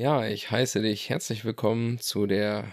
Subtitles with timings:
[0.00, 2.72] Ja, ich heiße dich herzlich willkommen zu der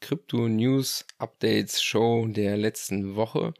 [0.00, 3.52] Crypto News Updates Show der letzten Woche.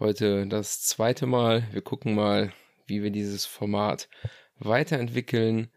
[0.00, 1.68] Heute das zweite Mal.
[1.70, 2.52] Wir gucken mal,
[2.84, 4.08] wie wir dieses Format
[4.58, 5.70] weiterentwickeln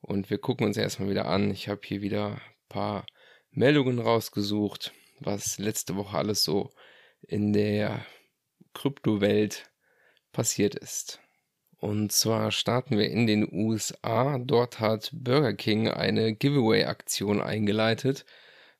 [0.00, 1.52] und wir gucken uns erstmal wieder an.
[1.52, 3.06] Ich habe hier wieder ein paar
[3.52, 6.72] Meldungen rausgesucht, was letzte Woche alles so
[7.20, 8.04] in der
[8.74, 9.70] Kryptowelt
[10.32, 11.20] passiert ist.
[11.78, 14.38] Und zwar starten wir in den USA.
[14.38, 18.24] Dort hat Burger King eine Giveaway-Aktion eingeleitet,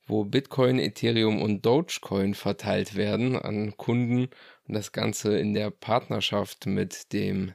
[0.07, 4.29] wo Bitcoin, Ethereum und Dogecoin verteilt werden an Kunden
[4.67, 7.53] und das Ganze in der Partnerschaft mit dem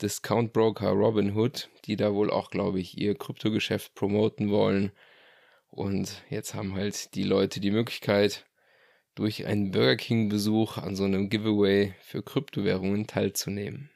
[0.00, 4.90] Discount Broker Robinhood, die da wohl auch, glaube ich, ihr Kryptogeschäft promoten wollen.
[5.70, 8.46] Und jetzt haben halt die Leute die Möglichkeit,
[9.14, 13.90] durch einen Burger King-Besuch an so einem Giveaway für Kryptowährungen teilzunehmen.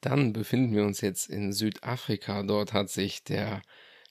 [0.00, 2.42] Dann befinden wir uns jetzt in Südafrika.
[2.42, 3.62] Dort hat sich der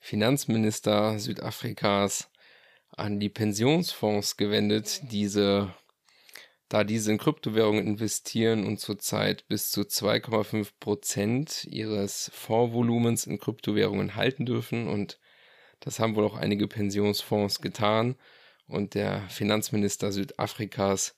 [0.02, 2.30] Finanzminister Südafrikas
[2.91, 5.73] an die Pensionsfonds gewendet, diese,
[6.70, 14.16] da diese in Kryptowährungen investieren und zurzeit bis zu 2,5 Prozent ihres Fondsvolumens in Kryptowährungen
[14.16, 14.88] halten dürfen.
[14.88, 15.19] Und
[15.80, 18.16] das haben wohl auch einige Pensionsfonds getan.
[18.67, 21.16] Und der Finanzminister Südafrikas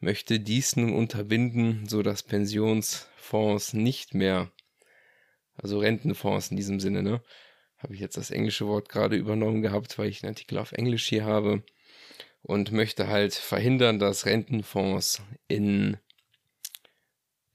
[0.00, 4.50] möchte dies nun unterbinden, so dass Pensionsfonds nicht mehr,
[5.56, 7.22] also Rentenfonds in diesem Sinne, ne,
[7.78, 11.08] habe ich jetzt das englische Wort gerade übernommen gehabt, weil ich einen Artikel auf Englisch
[11.08, 11.62] hier habe
[12.42, 15.96] und möchte halt verhindern, dass Rentenfonds in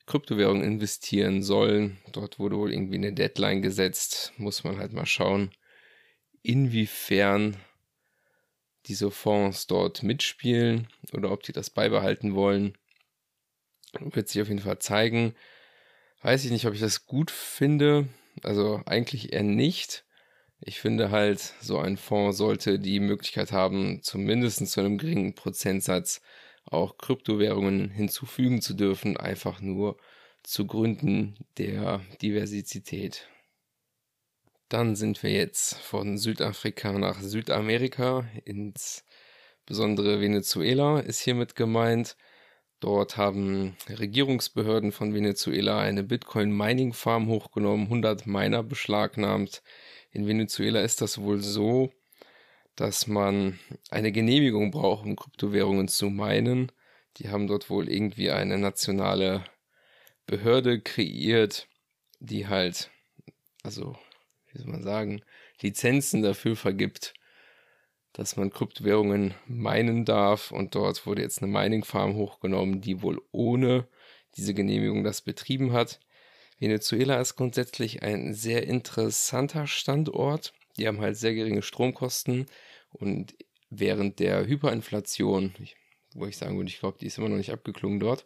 [0.05, 1.97] Kryptowährungen investieren sollen.
[2.11, 4.33] Dort wurde wohl irgendwie eine Deadline gesetzt.
[4.37, 5.51] Muss man halt mal schauen,
[6.43, 7.57] inwiefern
[8.87, 12.77] diese Fonds dort mitspielen oder ob die das beibehalten wollen.
[13.99, 15.35] Wird sich auf jeden Fall zeigen.
[16.21, 18.07] Weiß ich nicht, ob ich das gut finde.
[18.43, 20.05] Also eigentlich eher nicht.
[20.59, 26.21] Ich finde halt, so ein Fonds sollte die Möglichkeit haben, zumindest zu einem geringen Prozentsatz
[26.65, 29.97] auch Kryptowährungen hinzufügen zu dürfen, einfach nur
[30.43, 33.27] zu Gründen der Diversität.
[34.69, 39.05] Dann sind wir jetzt von Südafrika nach Südamerika, ins
[39.65, 42.17] besondere Venezuela ist hiermit gemeint.
[42.79, 49.63] Dort haben Regierungsbehörden von Venezuela eine Bitcoin-Mining-Farm hochgenommen, 100 Miner beschlagnahmt.
[50.11, 51.91] In Venezuela ist das wohl so,
[52.75, 53.59] dass man
[53.89, 56.71] eine Genehmigung braucht, um Kryptowährungen zu meinen.
[57.17, 59.45] Die haben dort wohl irgendwie eine nationale
[60.27, 61.67] Behörde kreiert,
[62.19, 62.91] die halt,
[63.63, 63.95] also
[64.55, 65.21] wie soll man sagen,
[65.61, 67.13] Lizenzen dafür vergibt,
[68.13, 70.51] dass man Kryptowährungen meinen darf.
[70.51, 73.87] Und dort wurde jetzt eine Mining Farm hochgenommen, die wohl ohne
[74.37, 75.99] diese Genehmigung das betrieben hat.
[76.57, 80.53] Venezuela ist grundsätzlich ein sehr interessanter Standort.
[80.77, 82.45] Die haben halt sehr geringe Stromkosten
[82.91, 83.35] und
[83.69, 85.53] während der Hyperinflation,
[86.13, 88.25] wo ich sagen würde, ich glaube, die ist immer noch nicht abgeklungen dort,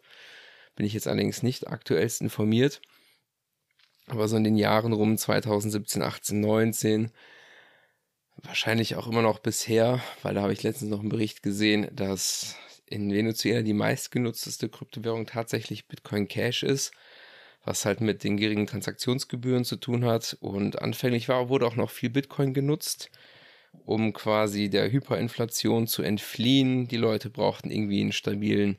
[0.76, 2.80] bin ich jetzt allerdings nicht aktuellst informiert,
[4.12, 7.10] aber so in den Jahren rum 2017, 18, 19,
[8.42, 12.56] wahrscheinlich auch immer noch bisher, weil da habe ich letztens noch einen Bericht gesehen, dass
[12.86, 16.92] in Venezuela die meistgenutzteste Kryptowährung tatsächlich Bitcoin Cash ist,
[17.64, 20.36] was halt mit den geringen Transaktionsgebühren zu tun hat.
[20.40, 23.10] Und anfänglich war, wurde auch noch viel Bitcoin genutzt,
[23.84, 26.88] um quasi der Hyperinflation zu entfliehen.
[26.88, 28.78] Die Leute brauchten irgendwie einen stabilen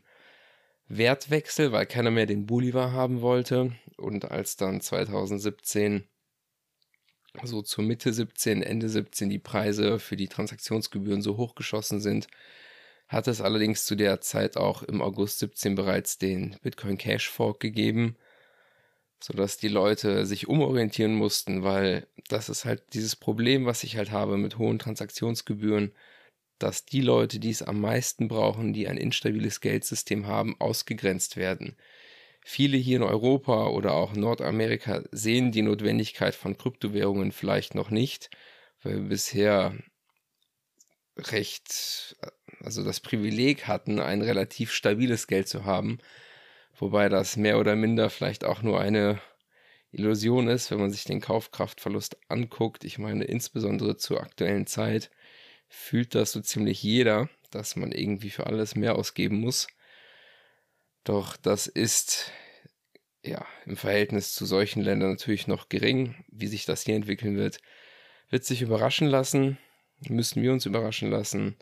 [0.90, 3.72] Wertwechsel, weil keiner mehr den Bolivar haben wollte.
[4.02, 6.08] Und als dann 2017,
[7.44, 12.28] so zur Mitte 17, Ende 17 die Preise für die Transaktionsgebühren so hochgeschossen sind,
[13.08, 17.60] hat es allerdings zu der Zeit auch im August 17 bereits den Bitcoin Cash Fork
[17.60, 18.18] gegeben,
[19.22, 24.12] sodass die Leute sich umorientieren mussten, weil das ist halt dieses Problem, was ich halt
[24.12, 25.94] habe mit hohen Transaktionsgebühren
[26.62, 31.76] dass die Leute, die es am meisten brauchen, die ein instabiles Geldsystem haben, ausgegrenzt werden.
[32.44, 38.30] Viele hier in Europa oder auch Nordamerika sehen die Notwendigkeit von Kryptowährungen vielleicht noch nicht,
[38.84, 39.78] weil wir bisher
[41.18, 42.16] recht,
[42.62, 46.00] also das Privileg hatten, ein relativ stabiles Geld zu haben,
[46.78, 49.22] wobei das mehr oder minder vielleicht auch nur eine
[49.92, 52.84] Illusion ist, wenn man sich den Kaufkraftverlust anguckt.
[52.86, 55.12] Ich meine insbesondere zur aktuellen Zeit
[55.68, 59.68] fühlt das so ziemlich jeder, dass man irgendwie für alles mehr ausgeben muss.
[61.04, 62.32] Doch das ist
[63.24, 66.24] ja im Verhältnis zu solchen Ländern natürlich noch gering.
[66.28, 67.60] Wie sich das hier entwickeln wird,
[68.30, 69.58] wird sich überraschen lassen,
[70.08, 71.58] müssen wir uns überraschen lassen.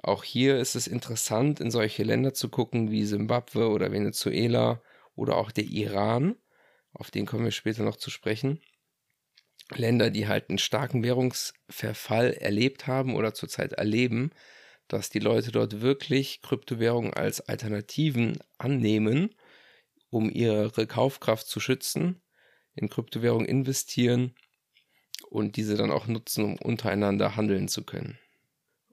[0.00, 4.82] Auch hier ist es interessant, in solche Länder zu gucken wie Simbabwe oder Venezuela
[5.16, 6.36] oder auch der Iran.
[6.92, 8.60] Auf den kommen wir später noch zu sprechen.
[9.74, 14.30] Länder, die halt einen starken Währungsverfall erlebt haben oder zurzeit erleben,
[14.88, 19.34] dass die Leute dort wirklich Kryptowährungen als Alternativen annehmen,
[20.10, 22.22] um ihre Kaufkraft zu schützen,
[22.74, 24.34] in Kryptowährungen investieren
[25.28, 28.18] und diese dann auch nutzen, um untereinander handeln zu können.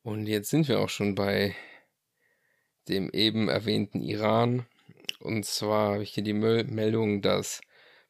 [0.03, 1.55] Und jetzt sind wir auch schon bei
[2.87, 4.65] dem eben erwähnten Iran.
[5.19, 7.61] Und zwar habe ich hier die Meldung, dass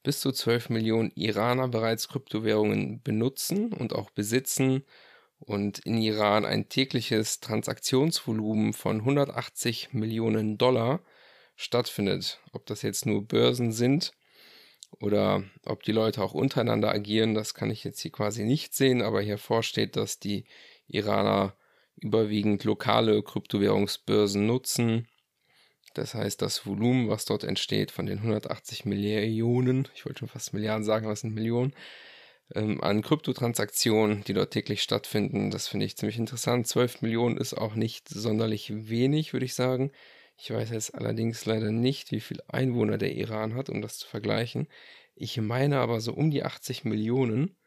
[0.04, 4.84] bis zu 12 Millionen Iraner bereits Kryptowährungen benutzen und auch besitzen
[5.46, 11.02] und in Iran ein tägliches Transaktionsvolumen von 180 Millionen Dollar
[11.56, 12.40] stattfindet.
[12.52, 14.14] Ob das jetzt nur Börsen sind
[15.00, 19.02] oder ob die Leute auch untereinander agieren, das kann ich jetzt hier quasi nicht sehen,
[19.02, 20.46] aber hier vorsteht, dass die
[20.88, 21.56] Iraner
[21.98, 25.08] überwiegend lokale Kryptowährungsbörsen nutzen.
[25.94, 30.54] Das heißt, das Volumen, was dort entsteht von den 180 Millionen, ich wollte schon fast
[30.54, 31.74] Milliarden sagen, was sind Millionen,
[32.54, 35.52] ähm, an Kryptotransaktionen, die dort täglich stattfinden.
[35.52, 36.68] Das finde ich ziemlich interessant.
[36.68, 39.92] 12 Millionen ist auch nicht sonderlich wenig, würde ich sagen.
[40.38, 44.08] Ich weiß jetzt allerdings leider nicht, wie viele Einwohner der Iran hat, um das zu
[44.08, 44.68] vergleichen.
[45.16, 47.58] Ich meine aber so um die 80 Millionen.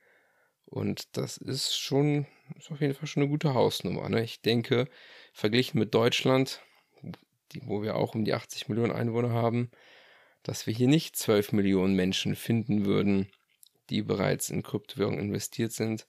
[0.66, 2.26] Und das ist schon,
[2.58, 4.06] ist auf jeden Fall schon eine gute Hausnummer.
[4.10, 4.22] Ne?
[4.22, 4.86] Ich denke,
[5.32, 6.60] verglichen mit Deutschland,
[7.52, 9.70] die, wo wir auch um die 80 Millionen Einwohner haben,
[10.42, 13.30] dass wir hier nicht 12 Millionen Menschen finden würden,
[13.90, 16.06] die bereits in Kryptowährungen investiert sind.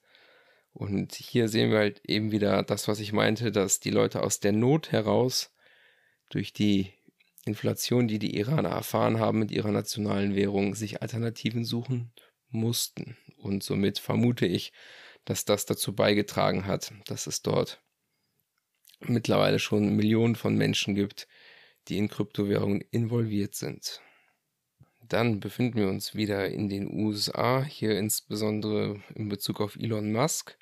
[0.72, 4.40] Und hier sehen wir halt eben wieder das, was ich meinte, dass die Leute aus
[4.40, 5.52] der Not heraus
[6.28, 6.92] durch die
[7.44, 12.12] Inflation, die die Iraner erfahren haben mit ihrer nationalen Währung, sich Alternativen suchen
[12.50, 13.16] mussten.
[13.36, 14.72] Und somit vermute ich,
[15.24, 17.80] dass das dazu beigetragen hat, dass es dort
[19.00, 21.26] mittlerweile schon Millionen von Menschen gibt,
[21.88, 24.00] die in Kryptowährungen involviert sind.
[25.10, 30.56] Dann befinden wir uns wieder in den USA, hier insbesondere in Bezug auf Elon Musk.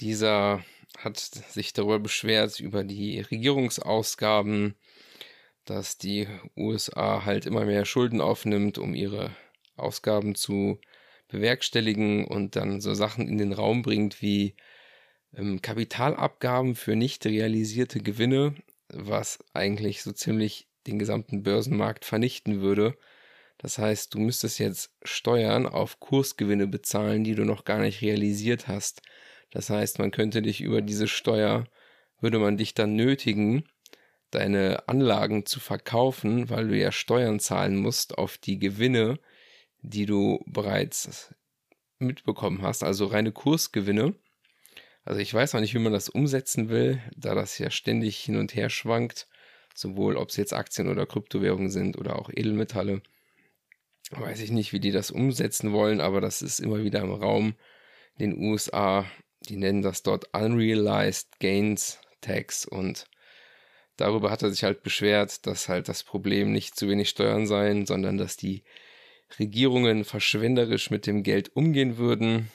[0.00, 0.64] Dieser
[0.98, 4.74] hat sich darüber beschwert über die Regierungsausgaben,
[5.64, 6.26] dass die
[6.56, 9.30] USA halt immer mehr Schulden aufnimmt, um ihre
[9.76, 10.80] Ausgaben zu
[11.28, 14.56] bewerkstelligen und dann so Sachen in den Raum bringt wie
[15.36, 18.56] ähm, Kapitalabgaben für nicht realisierte Gewinne,
[18.88, 22.98] was eigentlich so ziemlich den gesamten Börsenmarkt vernichten würde
[23.58, 28.68] das heißt, du müsstest jetzt Steuern auf Kursgewinne bezahlen, die du noch gar nicht realisiert
[28.68, 29.02] hast.
[29.50, 31.66] Das heißt, man könnte dich über diese Steuer,
[32.20, 33.64] würde man dich dann nötigen,
[34.30, 39.18] deine Anlagen zu verkaufen, weil du ja Steuern zahlen musst auf die Gewinne,
[39.80, 41.34] die du bereits
[41.98, 44.14] mitbekommen hast, also reine Kursgewinne.
[45.04, 48.36] Also ich weiß noch nicht, wie man das umsetzen will, da das ja ständig hin
[48.36, 49.26] und her schwankt,
[49.74, 53.02] sowohl ob es jetzt Aktien oder Kryptowährungen sind oder auch Edelmetalle.
[54.10, 57.54] Weiß ich nicht, wie die das umsetzen wollen, aber das ist immer wieder im Raum
[58.16, 59.04] in den USA.
[59.48, 63.06] Die nennen das dort Unrealized Gains Tax und
[63.96, 67.86] darüber hat er sich halt beschwert, dass halt das Problem nicht zu wenig Steuern seien,
[67.86, 68.64] sondern dass die
[69.38, 72.50] Regierungen verschwenderisch mit dem Geld umgehen würden.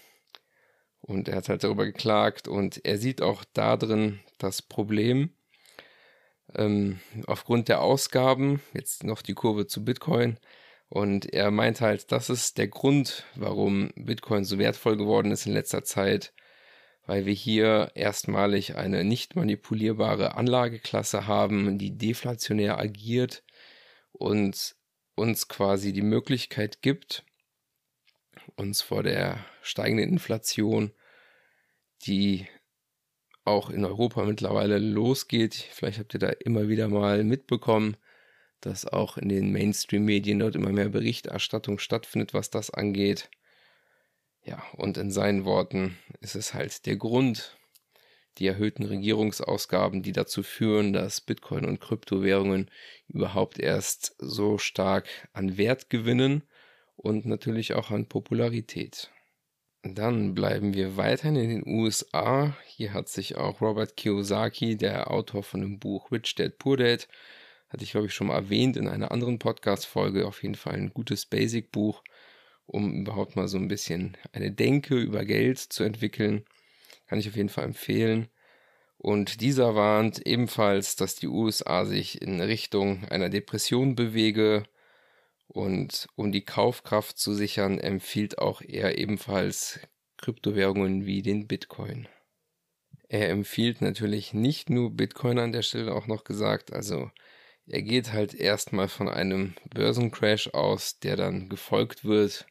[1.02, 5.36] Und er hat halt darüber geklagt und er sieht auch darin das Problem.
[6.56, 10.38] Ähm, aufgrund der Ausgaben, jetzt noch die Kurve zu Bitcoin,
[10.94, 15.54] und er meint halt, das ist der Grund, warum Bitcoin so wertvoll geworden ist in
[15.54, 16.36] letzter Zeit,
[17.08, 23.44] weil wir hier erstmalig eine nicht manipulierbare Anlageklasse haben, die deflationär agiert
[24.12, 24.76] und
[25.16, 27.26] uns quasi die Möglichkeit gibt,
[28.56, 30.92] uns vor der steigenden Inflation,
[32.04, 32.46] die
[33.46, 37.98] auch in Europa mittlerweile losgeht, vielleicht habt ihr da immer wieder mal mitbekommen,
[38.66, 43.30] dass auch in den Mainstream-Medien dort immer mehr Berichterstattung stattfindet, was das angeht.
[44.46, 47.58] Ja, und in seinen Worten ist es halt der Grund,
[48.38, 52.70] die erhöhten Regierungsausgaben, die dazu führen, dass Bitcoin und Kryptowährungen
[53.08, 56.44] überhaupt erst so stark an Wert gewinnen
[56.96, 59.12] und natürlich auch an Popularität.
[59.84, 62.56] Dann bleiben wir weiterhin in den USA.
[62.66, 67.08] Hier hat sich auch Robert Kiyosaki, der Autor von dem Buch Rich Dad Poor Dad,
[67.74, 70.28] hatte ich, glaube ich, schon mal erwähnt in einer anderen Podcast-Folge.
[70.28, 72.04] Auf jeden Fall ein gutes Basic-Buch,
[72.68, 76.46] um überhaupt mal so ein bisschen eine Denke über Geld zu entwickeln.
[77.08, 78.30] Kann ich auf jeden Fall empfehlen.
[79.00, 84.64] Und dieser warnt ebenfalls, dass die USA sich in Richtung einer Depression bewege.
[85.48, 89.80] Und um die Kaufkraft zu sichern, empfiehlt auch er ebenfalls
[90.18, 92.08] Kryptowährungen wie den Bitcoin.
[93.10, 97.12] Er empfiehlt natürlich nicht nur Bitcoin an der Stelle auch noch gesagt, also
[97.68, 102.46] er geht halt erstmal von einem Börsencrash aus, der dann gefolgt wird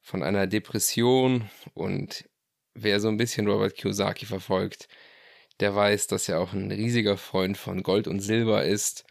[0.00, 2.28] von einer Depression und
[2.74, 4.88] wer so ein bisschen Robert Kiyosaki verfolgt,
[5.60, 9.04] der weiß, dass er auch ein riesiger Freund von Gold und Silber ist.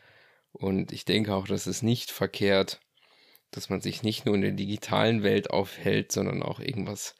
[0.51, 2.81] Und ich denke auch, dass es nicht verkehrt,
[3.51, 7.15] dass man sich nicht nur in der digitalen Welt aufhält, sondern auch irgendwas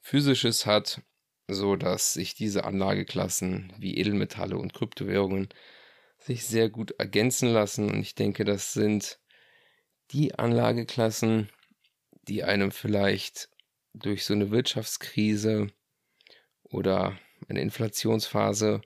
[0.00, 1.02] Physisches hat,
[1.48, 5.48] so dass sich diese Anlageklassen wie Edelmetalle und Kryptowährungen
[6.24, 7.90] sich sehr gut ergänzen lassen.
[7.90, 9.20] Und ich denke, das sind
[10.10, 11.50] die Anlageklassen,
[12.28, 13.50] die einem vielleicht
[13.92, 15.68] durch so eine Wirtschaftskrise
[16.62, 18.80] oder eine Inflationsphase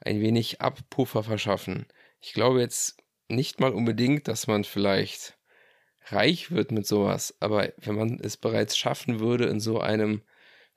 [0.00, 1.86] ein wenig Abpuffer verschaffen.
[2.20, 5.38] Ich glaube jetzt nicht mal unbedingt, dass man vielleicht
[6.06, 10.22] reich wird mit sowas, aber wenn man es bereits schaffen würde, in so einem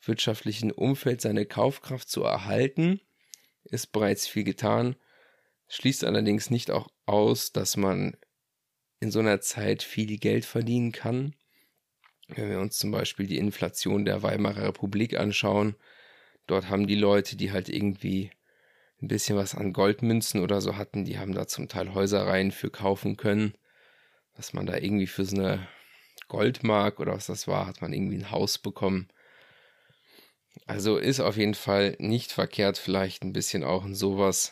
[0.01, 3.01] wirtschaftlichen Umfeld seine Kaufkraft zu erhalten,
[3.65, 4.95] ist bereits viel getan.
[5.67, 8.15] Schließt allerdings nicht auch aus, dass man
[8.99, 11.35] in so einer Zeit viel Geld verdienen kann.
[12.29, 15.75] Wenn wir uns zum Beispiel die Inflation der Weimarer Republik anschauen,
[16.45, 18.31] dort haben die Leute, die halt irgendwie
[19.01, 22.71] ein bisschen was an Goldmünzen oder so hatten, die haben da zum Teil Häusereien für
[22.71, 23.53] kaufen können,
[24.35, 25.67] dass man da irgendwie für so eine
[26.27, 29.07] Goldmark oder was das war, hat man irgendwie ein Haus bekommen.
[30.65, 34.51] Also ist auf jeden Fall nicht verkehrt, vielleicht ein bisschen auch in sowas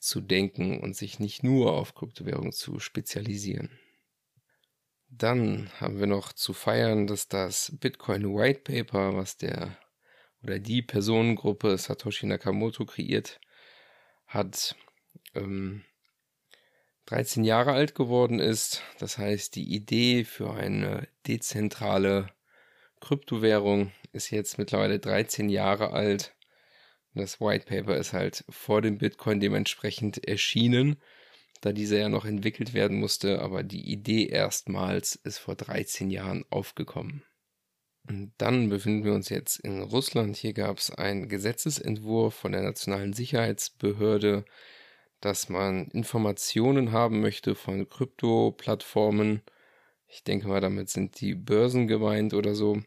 [0.00, 3.78] zu denken und sich nicht nur auf Kryptowährungen zu spezialisieren.
[5.08, 9.76] Dann haben wir noch zu feiern, dass das Bitcoin White Paper, was der
[10.42, 13.40] oder die Personengruppe Satoshi Nakamoto kreiert
[14.26, 14.76] hat,
[15.34, 15.84] ähm,
[17.06, 18.82] 13 Jahre alt geworden ist.
[18.98, 22.28] Das heißt, die Idee für eine dezentrale
[23.00, 26.34] Kryptowährung ist jetzt mittlerweile 13 Jahre alt.
[27.14, 30.96] Das White Paper ist halt vor dem Bitcoin dementsprechend erschienen,
[31.60, 36.44] da dieser ja noch entwickelt werden musste, aber die Idee erstmals ist vor 13 Jahren
[36.50, 37.24] aufgekommen.
[38.08, 40.36] Und dann befinden wir uns jetzt in Russland.
[40.36, 44.44] Hier gab es einen Gesetzesentwurf von der Nationalen Sicherheitsbehörde,
[45.20, 49.42] dass man Informationen haben möchte von Krypto-Plattformen.
[50.08, 52.82] Ich denke mal, damit sind die Börsen gemeint oder so.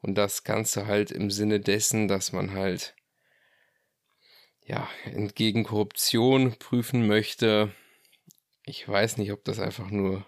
[0.00, 2.94] Und das Ganze halt im Sinne dessen, dass man halt
[4.70, 7.72] ja, entgegen Korruption prüfen möchte.
[8.64, 10.24] Ich weiß nicht, ob das einfach nur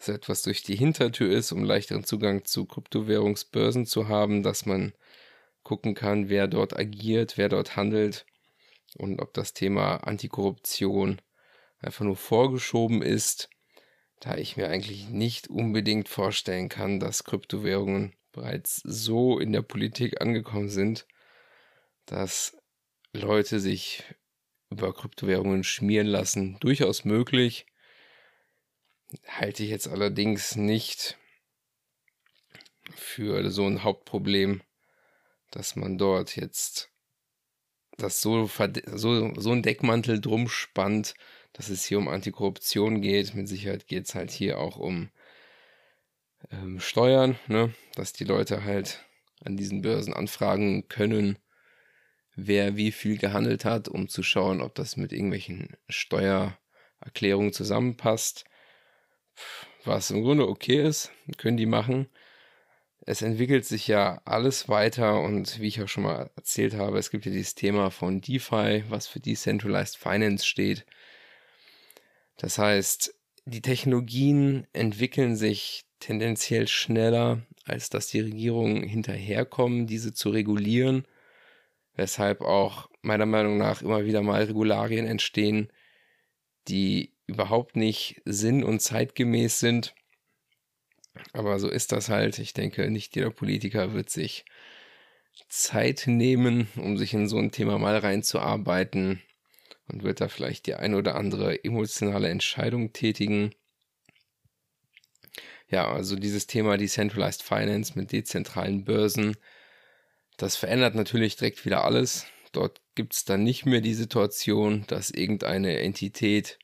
[0.00, 4.94] so etwas durch die Hintertür ist, um leichteren Zugang zu Kryptowährungsbörsen zu haben, dass man
[5.62, 8.26] gucken kann, wer dort agiert, wer dort handelt
[8.96, 11.20] und ob das Thema Antikorruption
[11.78, 13.48] einfach nur vorgeschoben ist,
[14.18, 20.20] da ich mir eigentlich nicht unbedingt vorstellen kann, dass Kryptowährungen bereits so in der Politik
[20.20, 21.06] angekommen sind,
[22.06, 22.57] dass
[23.18, 24.04] Leute sich
[24.70, 26.58] über Kryptowährungen schmieren lassen.
[26.60, 27.66] Durchaus möglich.
[29.26, 31.16] Halte ich jetzt allerdings nicht
[32.94, 34.62] für so ein Hauptproblem,
[35.50, 36.90] dass man dort jetzt
[37.96, 41.14] das so, so, so ein Deckmantel drum spannt,
[41.52, 43.34] dass es hier um Antikorruption geht.
[43.34, 45.10] Mit Sicherheit geht es halt hier auch um
[46.50, 47.74] ähm, Steuern, ne?
[47.94, 49.04] dass die Leute halt
[49.42, 51.38] an diesen Börsen anfragen können,
[52.40, 58.44] wer wie viel gehandelt hat, um zu schauen, ob das mit irgendwelchen Steuererklärungen zusammenpasst.
[59.84, 62.08] Was im Grunde okay ist, können die machen.
[63.00, 67.10] Es entwickelt sich ja alles weiter und wie ich auch schon mal erzählt habe, es
[67.10, 70.86] gibt ja dieses Thema von DeFi, was für Decentralized Finance steht.
[72.36, 73.14] Das heißt,
[73.46, 81.04] die Technologien entwickeln sich tendenziell schneller, als dass die Regierungen hinterherkommen, diese zu regulieren,
[81.98, 85.70] weshalb auch meiner Meinung nach immer wieder mal Regularien entstehen,
[86.68, 89.94] die überhaupt nicht sinn- und zeitgemäß sind.
[91.32, 92.38] Aber so ist das halt.
[92.38, 94.44] Ich denke, nicht jeder Politiker wird sich
[95.48, 99.20] Zeit nehmen, um sich in so ein Thema mal reinzuarbeiten
[99.88, 103.52] und wird da vielleicht die ein oder andere emotionale Entscheidung tätigen.
[105.68, 109.36] Ja, also dieses Thema Decentralized Finance mit dezentralen Börsen,
[110.38, 112.26] das verändert natürlich direkt wieder alles.
[112.52, 116.58] Dort gibt es dann nicht mehr die Situation, dass irgendeine Entität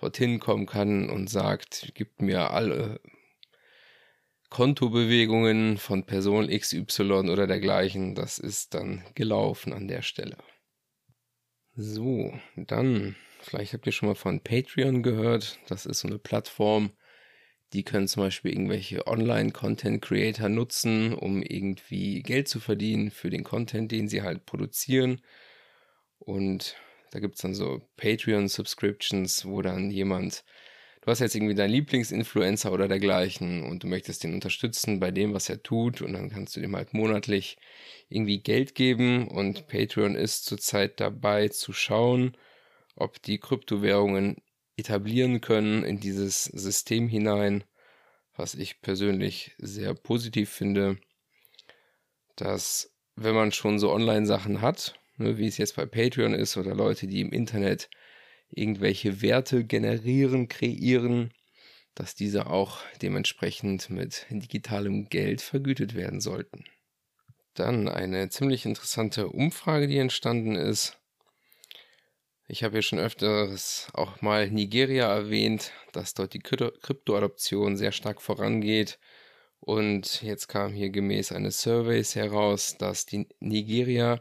[0.00, 3.00] dorthin kommen kann und sagt, gibt mir alle
[4.50, 8.14] Kontobewegungen von Person XY oder dergleichen.
[8.14, 10.36] Das ist dann gelaufen an der Stelle.
[11.74, 15.58] So, dann, vielleicht habt ihr schon mal von Patreon gehört.
[15.66, 16.92] Das ist so eine Plattform,
[17.74, 23.92] die können zum Beispiel irgendwelche Online-Content-Creator nutzen, um irgendwie Geld zu verdienen für den Content,
[23.92, 25.20] den sie halt produzieren.
[26.18, 26.76] Und
[27.10, 30.44] da gibt es dann so Patreon-Subscriptions, wo dann jemand
[31.04, 35.34] du hast jetzt irgendwie deinen Lieblingsinfluencer oder dergleichen und du möchtest den unterstützen bei dem,
[35.34, 37.58] was er tut und dann kannst du dem halt monatlich
[38.08, 42.36] irgendwie Geld geben und Patreon ist zurzeit dabei zu schauen,
[42.96, 44.36] ob die Kryptowährungen
[44.76, 47.64] etablieren können in dieses System hinein,
[48.36, 50.98] was ich persönlich sehr positiv finde,
[52.36, 56.74] dass wenn man schon so Online-Sachen hat, ne, wie es jetzt bei Patreon ist oder
[56.74, 57.88] Leute, die im Internet
[58.50, 61.32] irgendwelche Werte generieren, kreieren,
[61.94, 66.64] dass diese auch dementsprechend mit digitalem Geld vergütet werden sollten.
[67.54, 70.98] Dann eine ziemlich interessante Umfrage, die entstanden ist.
[72.46, 78.20] Ich habe ja schon öfters auch mal Nigeria erwähnt, dass dort die Kryptoadoption sehr stark
[78.20, 78.98] vorangeht.
[79.60, 84.20] Und jetzt kam hier gemäß eines Surveys heraus, dass die Nigeria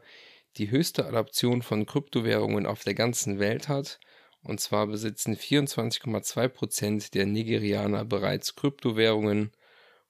[0.55, 3.99] die höchste Adoption von Kryptowährungen auf der ganzen Welt hat.
[4.41, 9.51] Und zwar besitzen 24,2 Prozent der Nigerianer bereits Kryptowährungen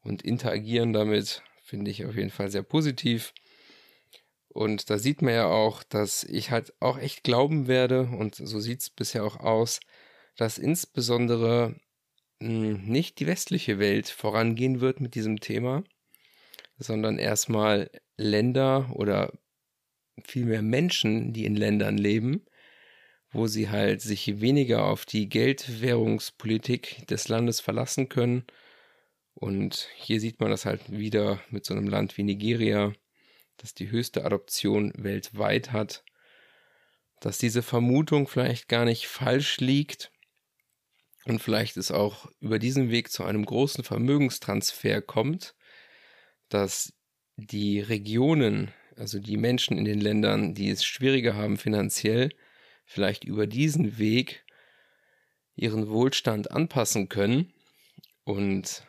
[0.03, 3.33] und interagieren damit, finde ich auf jeden Fall sehr positiv.
[4.53, 8.59] Und da sieht man ja auch, dass ich halt auch echt glauben werde, und so
[8.59, 9.79] sieht es bisher auch aus,
[10.37, 11.75] dass insbesondere
[12.41, 15.83] hm, nicht die westliche Welt vorangehen wird mit diesem Thema,
[16.77, 19.33] sondern erstmal Länder oder
[20.25, 22.45] vielmehr Menschen, die in Ländern leben,
[23.31, 28.45] wo sie halt sich weniger auf die Geldwährungspolitik des Landes verlassen können.
[29.33, 32.93] Und hier sieht man das halt wieder mit so einem Land wie Nigeria,
[33.57, 36.03] das die höchste Adoption weltweit hat,
[37.19, 40.11] dass diese Vermutung vielleicht gar nicht falsch liegt
[41.25, 45.55] und vielleicht es auch über diesen Weg zu einem großen Vermögenstransfer kommt,
[46.49, 46.93] dass
[47.37, 52.29] die Regionen, also die Menschen in den Ländern, die es schwieriger haben finanziell,
[52.85, 54.43] vielleicht über diesen Weg
[55.55, 57.53] ihren Wohlstand anpassen können
[58.23, 58.83] und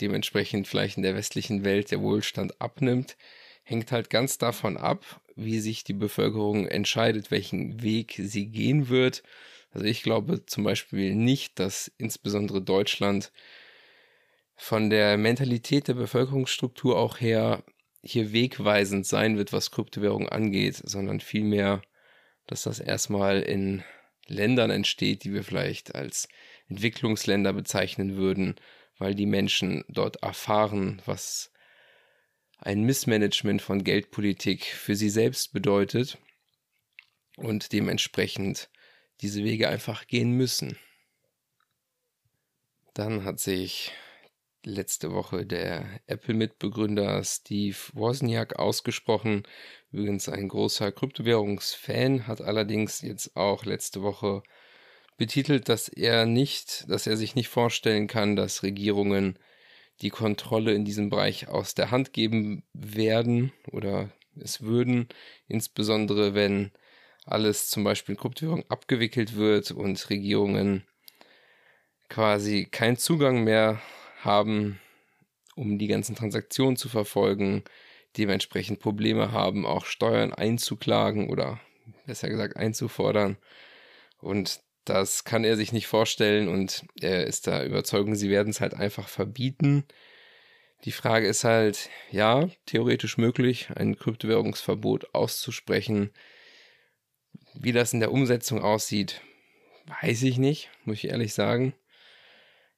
[0.00, 3.16] dementsprechend vielleicht in der westlichen Welt der Wohlstand abnimmt,
[3.62, 9.22] hängt halt ganz davon ab, wie sich die Bevölkerung entscheidet, welchen Weg sie gehen wird.
[9.70, 13.32] Also ich glaube zum Beispiel nicht, dass insbesondere Deutschland
[14.56, 17.64] von der Mentalität der Bevölkerungsstruktur auch her
[18.02, 21.82] hier wegweisend sein wird, was Kryptowährung angeht, sondern vielmehr,
[22.46, 23.82] dass das erstmal in
[24.26, 26.28] Ländern entsteht, die wir vielleicht als
[26.68, 28.56] Entwicklungsländer bezeichnen würden,
[28.98, 31.51] weil die Menschen dort erfahren, was
[32.64, 36.18] ein Missmanagement von Geldpolitik für sie selbst bedeutet
[37.36, 38.70] und dementsprechend
[39.20, 40.78] diese Wege einfach gehen müssen.
[42.94, 43.92] Dann hat sich
[44.64, 49.42] letzte Woche der Apple-Mitbegründer Steve Wozniak ausgesprochen.
[49.90, 54.42] Übrigens ein großer Kryptowährungsfan, hat allerdings jetzt auch letzte Woche
[55.16, 59.38] betitelt, dass er nicht, dass er sich nicht vorstellen kann, dass Regierungen
[60.02, 64.10] die Kontrolle in diesem Bereich aus der Hand geben werden oder
[64.40, 65.08] es würden,
[65.46, 66.72] insbesondere wenn
[67.24, 70.84] alles zum Beispiel in Kryptowährung abgewickelt wird und Regierungen
[72.08, 73.80] quasi keinen Zugang mehr
[74.20, 74.80] haben,
[75.54, 77.62] um die ganzen Transaktionen zu verfolgen,
[78.16, 81.60] dementsprechend Probleme haben, auch Steuern einzuklagen oder
[82.06, 83.36] besser gesagt einzufordern.
[84.18, 88.60] Und das kann er sich nicht vorstellen und er ist da überzeugt, sie werden es
[88.60, 89.84] halt einfach verbieten.
[90.84, 96.10] Die Frage ist halt, ja, theoretisch möglich, ein Kryptowährungsverbot auszusprechen.
[97.54, 99.20] Wie das in der Umsetzung aussieht,
[100.02, 101.74] weiß ich nicht, muss ich ehrlich sagen.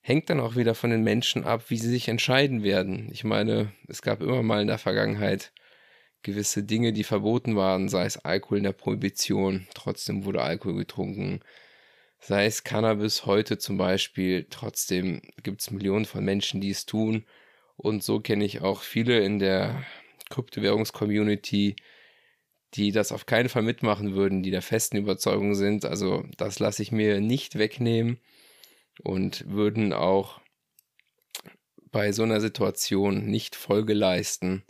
[0.01, 3.09] Hängt dann auch wieder von den Menschen ab, wie sie sich entscheiden werden.
[3.11, 5.53] Ich meine, es gab immer mal in der Vergangenheit
[6.23, 11.41] gewisse Dinge, die verboten waren, sei es Alkohol in der Prohibition, trotzdem wurde Alkohol getrunken
[12.27, 17.27] sei es Cannabis heute zum Beispiel, trotzdem gibt es Millionen von Menschen, die es tun.
[17.77, 19.85] Und so kenne ich auch viele in der
[20.31, 21.77] Kryptowährungs-Community,
[22.75, 25.85] die das auf keinen Fall mitmachen würden, die der festen Überzeugung sind.
[25.85, 28.19] Also das lasse ich mir nicht wegnehmen
[29.03, 30.41] und würden auch
[31.91, 34.65] bei so einer Situation nicht Folge leisten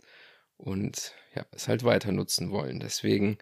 [0.57, 2.79] und ja, es halt weiter nutzen wollen.
[2.81, 3.37] Deswegen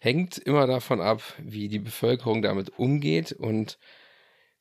[0.00, 3.32] hängt immer davon ab, wie die Bevölkerung damit umgeht.
[3.32, 3.78] Und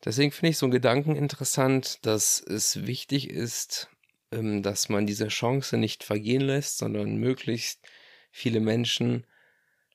[0.03, 3.89] deswegen finde ich so einen Gedanken interessant, dass es wichtig ist,
[4.31, 7.79] ähm, dass man diese Chance nicht vergehen lässt, sondern möglichst
[8.31, 9.25] viele Menschen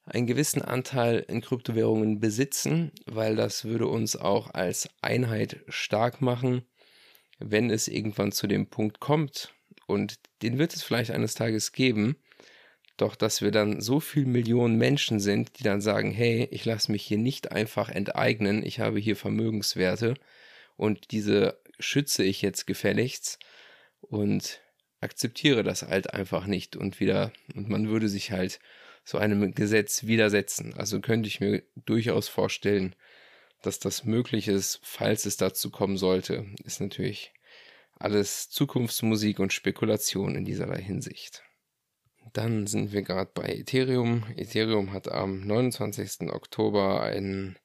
[0.07, 6.67] einen gewissen Anteil in Kryptowährungen besitzen, weil das würde uns auch als Einheit stark machen,
[7.39, 9.55] wenn es irgendwann zu dem Punkt kommt.
[9.87, 12.17] Und den wird es vielleicht eines Tages geben,
[12.97, 16.93] doch dass wir dann so viele Millionen Menschen sind, die dann sagen, hey, ich lasse
[16.93, 20.15] mich hier nicht einfach enteignen, ich habe hier Vermögenswerte
[20.77, 23.39] und diese schütze ich jetzt gefälligst
[24.01, 24.61] und
[25.01, 28.61] akzeptiere das halt einfach nicht und wieder, und man würde sich halt
[29.05, 30.75] so einem Gesetz widersetzen.
[30.75, 32.97] Also könnte ich mir durchaus vorstellen,
[33.63, 37.33] dass das möglich ist, falls es dazu kommen sollte, ist natürlich
[37.99, 41.44] alles Zukunftsmusik und Spekulation in dieser Hinsicht.
[42.35, 44.25] Dann sind wir gerade bei Ethereum.
[44.37, 46.33] Ethereum hat am 29.
[46.33, 47.57] Oktober ein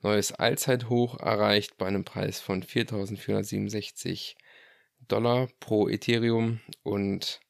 [0.00, 4.36] neues Allzeithoch erreicht bei einem Preis von 4.467
[5.06, 6.60] Dollar pro Ethereum.
[6.82, 7.40] Und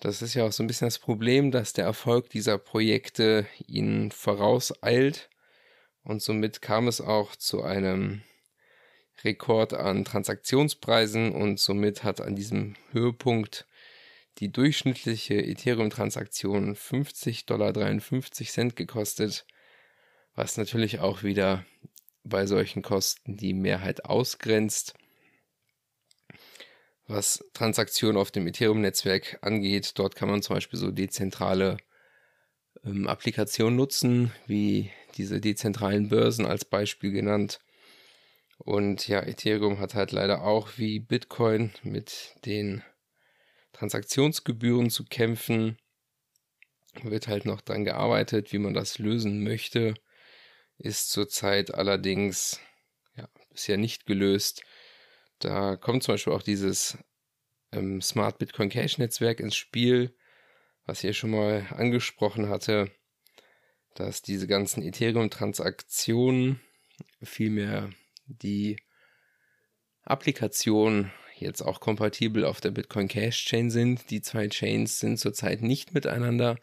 [0.00, 4.10] das ist ja auch so ein bisschen das Problem, dass der Erfolg dieser Projekte ihnen
[4.10, 5.28] vorauseilt.
[6.02, 8.22] Und somit kam es auch zu einem
[9.22, 13.66] Rekord an Transaktionspreisen und somit hat an diesem Höhepunkt
[14.38, 19.46] die durchschnittliche Ethereum-Transaktion 50,53 Dollar gekostet,
[20.34, 21.64] was natürlich auch wieder
[22.24, 24.94] bei solchen Kosten die Mehrheit ausgrenzt.
[27.06, 31.76] Was Transaktionen auf dem Ethereum-Netzwerk angeht, dort kann man zum Beispiel so dezentrale
[32.82, 37.60] ähm, Applikationen nutzen, wie diese dezentralen Börsen als Beispiel genannt.
[38.58, 42.82] Und ja, Ethereum hat halt leider auch wie Bitcoin mit den
[43.74, 45.78] Transaktionsgebühren zu kämpfen.
[47.02, 49.94] Wird halt noch dran gearbeitet, wie man das lösen möchte.
[50.78, 52.60] Ist zurzeit allerdings
[53.16, 54.62] ja, bisher nicht gelöst.
[55.40, 56.98] Da kommt zum Beispiel auch dieses
[57.72, 60.16] ähm, Smart Bitcoin Cash Netzwerk ins Spiel,
[60.86, 62.90] was ich schon mal angesprochen hatte,
[63.94, 66.60] dass diese ganzen Ethereum-Transaktionen
[67.22, 67.90] vielmehr
[68.26, 68.76] die
[70.04, 71.10] Applikation
[71.44, 74.10] jetzt auch kompatibel auf der Bitcoin Cash Chain sind.
[74.10, 76.56] Die zwei Chains sind zurzeit nicht miteinander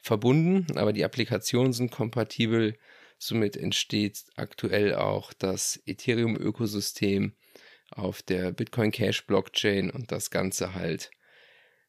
[0.00, 2.76] verbunden, aber die Applikationen sind kompatibel.
[3.18, 7.34] Somit entsteht aktuell auch das Ethereum-Ökosystem
[7.90, 11.10] auf der Bitcoin Cash Blockchain und das Ganze halt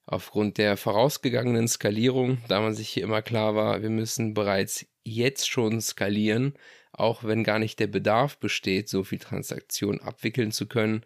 [0.06, 5.50] aufgrund der vorausgegangenen Skalierung, da man sich hier immer klar war, wir müssen bereits jetzt
[5.50, 6.54] schon skalieren,
[6.94, 11.04] auch wenn gar nicht der Bedarf besteht, so viel Transaktionen abwickeln zu können,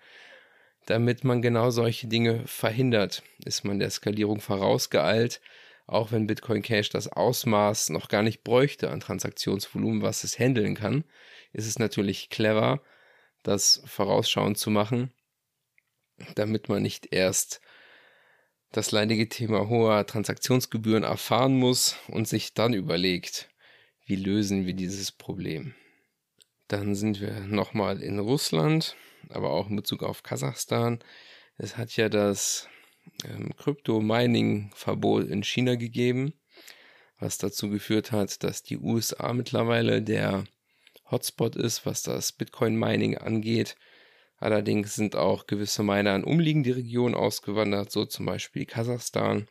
[0.85, 3.23] damit man genau solche Dinge verhindert.
[3.45, 5.41] Ist man der Skalierung vorausgeeilt,
[5.87, 10.75] auch wenn Bitcoin Cash das Ausmaß noch gar nicht bräuchte an Transaktionsvolumen, was es handeln
[10.75, 11.03] kann,
[11.53, 12.81] ist es natürlich clever,
[13.43, 15.11] das vorausschauend zu machen,
[16.35, 17.61] damit man nicht erst
[18.71, 23.49] das leidige Thema hoher Transaktionsgebühren erfahren muss und sich dann überlegt,
[24.05, 25.75] wie lösen wir dieses Problem.
[26.67, 28.95] Dann sind wir nochmal in Russland,
[29.29, 30.99] aber auch in Bezug auf Kasachstan.
[31.57, 32.67] Es hat ja das
[33.23, 36.33] ähm, Krypto-Mining-Verbot in China gegeben,
[37.19, 40.45] was dazu geführt hat, dass die USA mittlerweile der
[41.09, 43.75] Hotspot ist, was das Bitcoin-Mining angeht.
[44.37, 49.47] Allerdings sind auch gewisse Miner in umliegende Regionen ausgewandert, so zum Beispiel Kasachstan.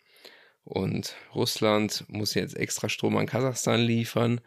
[0.64, 4.40] Und Russland muss jetzt extra Strom an Kasachstan liefern,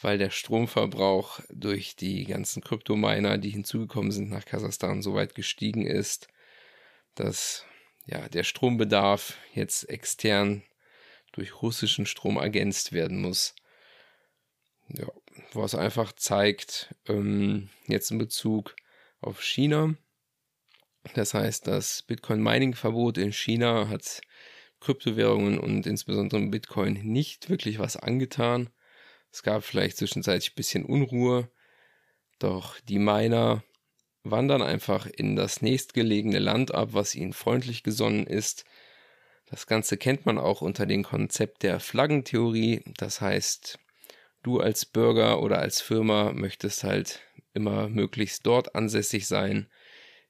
[0.00, 5.86] weil der Stromverbrauch durch die ganzen Kryptominer, die hinzugekommen sind nach Kasachstan, so weit gestiegen
[5.86, 6.28] ist,
[7.14, 7.64] dass
[8.06, 10.62] ja, der Strombedarf jetzt extern
[11.32, 13.54] durch russischen Strom ergänzt werden muss.
[14.88, 15.06] Ja,
[15.52, 18.76] was einfach zeigt, ähm, jetzt in Bezug
[19.20, 19.94] auf China.
[21.14, 24.20] Das heißt, das Bitcoin-Mining-Verbot in China hat
[24.80, 28.70] Kryptowährungen und insbesondere Bitcoin nicht wirklich was angetan.
[29.32, 31.50] Es gab vielleicht zwischenzeitlich ein bisschen Unruhe,
[32.38, 33.64] doch die Miner
[34.24, 38.64] wandern einfach in das nächstgelegene Land ab, was ihnen freundlich gesonnen ist.
[39.46, 42.82] Das Ganze kennt man auch unter dem Konzept der Flaggentheorie.
[42.96, 43.78] Das heißt,
[44.42, 47.20] du als Bürger oder als Firma möchtest halt
[47.54, 49.68] immer möglichst dort ansässig sein,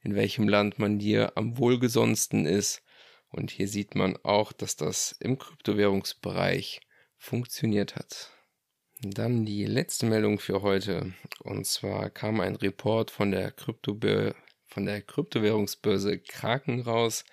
[0.03, 2.83] in welchem Land man dir am wohlgesonnensten ist.
[3.31, 6.81] Und hier sieht man auch, dass das im Kryptowährungsbereich
[7.17, 8.31] funktioniert hat.
[9.05, 11.13] Dann die letzte Meldung für heute.
[11.41, 14.37] Und zwar kam ein Report von der, Kryptobör
[14.67, 17.25] von der Kryptowährungsbörse Kraken raus.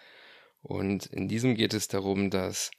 [0.63, 2.71] Und in diesem geht es darum, dass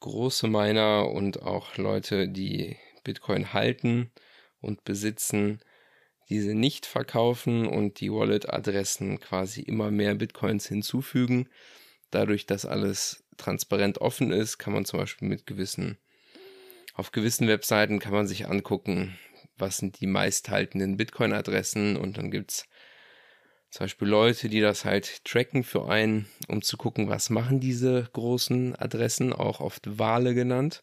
[0.00, 4.10] große Miner und auch Leute, die Bitcoin halten
[4.62, 5.60] und besitzen,
[6.30, 11.50] diese nicht verkaufen und die Wallet-Adressen quasi immer mehr Bitcoins hinzufügen.
[12.10, 15.98] Dadurch, dass alles transparent offen ist, kann man zum Beispiel mit gewissen,
[17.00, 19.18] auf gewissen Webseiten kann man sich angucken,
[19.56, 22.68] was sind die meisthaltenden Bitcoin-Adressen und dann gibt es
[23.70, 28.06] zum Beispiel Leute, die das halt tracken für einen, um zu gucken, was machen diese
[28.12, 30.82] großen Adressen, auch oft Wale genannt.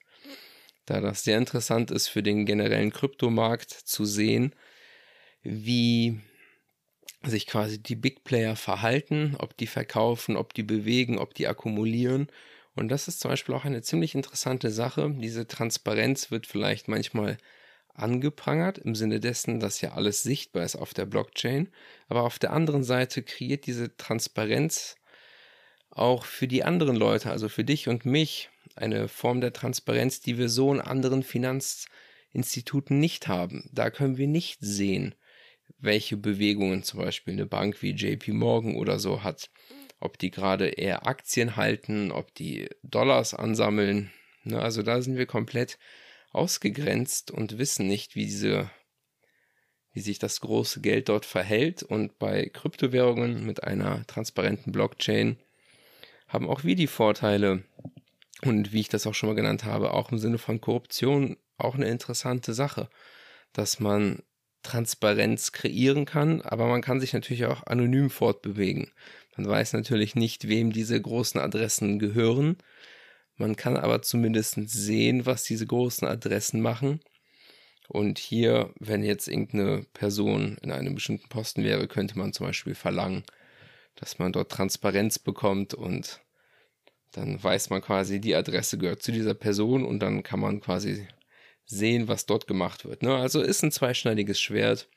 [0.87, 4.55] Da das sehr interessant ist für den generellen Kryptomarkt zu sehen,
[5.43, 6.19] wie
[7.23, 12.27] sich quasi die Big Player verhalten, ob die verkaufen, ob die bewegen, ob die akkumulieren.
[12.77, 15.11] Und das ist zum Beispiel auch eine ziemlich interessante Sache.
[15.17, 17.37] Diese Transparenz wird vielleicht manchmal
[17.95, 21.69] angeprangert, im Sinne dessen, dass ja alles sichtbar ist auf der Blockchain.
[22.07, 24.95] Aber auf der anderen Seite kreiert diese Transparenz
[25.89, 30.37] auch für die anderen Leute, also für dich und mich, eine Form der Transparenz, die
[30.37, 33.71] wir so in anderen Finanzinstituten nicht haben.
[33.73, 35.15] Da können wir nicht sehen,
[35.79, 39.49] welche Bewegungen zum Beispiel eine Bank wie JP Morgan oder so hat.
[39.99, 44.11] Ob die gerade eher Aktien halten, ob die Dollars ansammeln.
[44.43, 45.77] Ne, also da sind wir komplett
[46.31, 48.69] ausgegrenzt und wissen nicht, wie diese
[49.97, 51.81] wie sich das große Geld dort verhält.
[51.81, 55.37] Und bei Kryptowährungen mit einer transparenten Blockchain
[56.27, 57.63] haben auch wir die Vorteile
[58.43, 61.73] und wie ich das auch schon mal genannt habe, auch im Sinne von Korruption auch
[61.73, 62.89] eine interessante Sache,
[63.53, 64.21] dass man
[64.61, 68.91] Transparenz kreieren kann, aber man kann sich natürlich auch anonym fortbewegen.
[69.37, 72.57] Man weiß natürlich nicht, wem diese großen Adressen gehören.
[73.37, 76.99] Man kann aber zumindest sehen, was diese großen Adressen machen.
[77.87, 82.75] Und hier, wenn jetzt irgendeine Person in einem bestimmten Posten wäre, könnte man zum Beispiel
[82.75, 83.23] verlangen,
[83.95, 86.21] dass man dort Transparenz bekommt und
[87.13, 91.07] dann weiß man quasi, die Adresse gehört zu dieser Person und dann kann man quasi
[91.65, 93.03] sehen, was dort gemacht wird.
[93.03, 93.15] Ne?
[93.15, 94.89] Also ist ein zweischneidiges Schwert,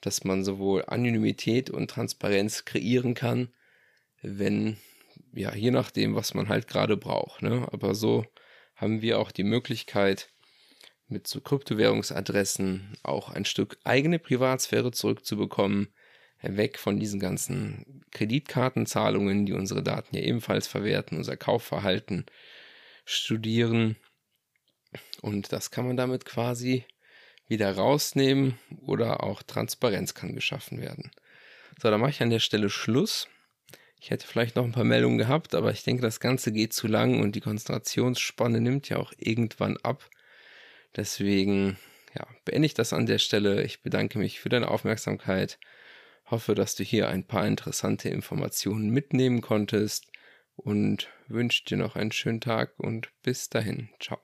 [0.00, 3.48] dass man sowohl Anonymität und Transparenz kreieren kann,
[4.22, 4.76] wenn,
[5.32, 7.42] ja, je nachdem, was man halt gerade braucht.
[7.42, 7.68] Ne?
[7.72, 8.24] Aber so
[8.74, 10.30] haben wir auch die Möglichkeit,
[11.08, 15.88] mit so Kryptowährungsadressen auch ein Stück eigene Privatsphäre zurückzubekommen,
[16.42, 22.26] weg von diesen ganzen Kreditkartenzahlungen, die unsere Daten ja ebenfalls verwerten, unser Kaufverhalten
[23.04, 23.96] studieren.
[25.20, 26.84] Und das kann man damit quasi
[27.48, 31.10] wieder rausnehmen oder auch Transparenz kann geschaffen werden.
[31.80, 33.28] So, dann mache ich an der Stelle Schluss.
[34.00, 36.86] Ich hätte vielleicht noch ein paar Meldungen gehabt, aber ich denke, das Ganze geht zu
[36.86, 40.08] lang und die Konzentrationsspanne nimmt ja auch irgendwann ab.
[40.96, 41.78] Deswegen,
[42.14, 43.62] ja, beende ich das an der Stelle.
[43.64, 45.58] Ich bedanke mich für deine Aufmerksamkeit
[46.30, 50.06] Hoffe, dass du hier ein paar interessante Informationen mitnehmen konntest
[50.56, 53.88] und wünsche dir noch einen schönen Tag und bis dahin.
[53.98, 54.18] Ciao.